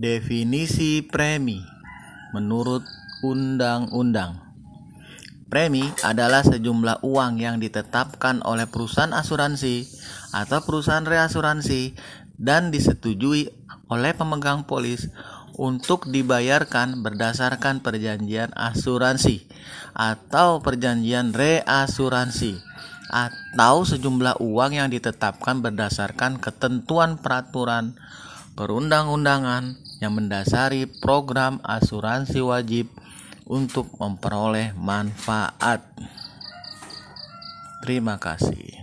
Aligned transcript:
Definisi 0.00 1.04
premi 1.04 1.60
menurut 2.32 2.80
undang-undang. 3.20 4.40
Premi 5.52 5.84
adalah 6.00 6.40
sejumlah 6.40 7.04
uang 7.04 7.36
yang 7.36 7.60
ditetapkan 7.60 8.40
oleh 8.48 8.64
perusahaan 8.64 9.12
asuransi 9.12 9.84
atau 10.32 10.64
perusahaan 10.64 11.04
reasuransi 11.04 11.92
dan 12.40 12.72
disetujui 12.72 13.52
oleh 13.92 14.16
pemegang 14.16 14.64
polis 14.64 15.12
untuk 15.60 16.08
dibayarkan 16.08 17.04
berdasarkan 17.04 17.84
perjanjian 17.84 18.56
asuransi 18.56 19.44
atau 19.92 20.64
perjanjian 20.64 21.36
reasuransi 21.36 22.56
atau 23.12 23.84
sejumlah 23.84 24.40
uang 24.40 24.80
yang 24.80 24.88
ditetapkan 24.88 25.60
berdasarkan 25.60 26.40
ketentuan 26.40 27.20
peraturan 27.20 28.00
perundang-undangan 28.60 29.80
yang 30.04 30.12
mendasari 30.12 30.84
program 30.84 31.64
asuransi 31.64 32.44
wajib 32.44 32.92
untuk 33.48 33.88
memperoleh 33.96 34.76
manfaat. 34.76 35.80
Terima 37.80 38.20
kasih. 38.20 38.79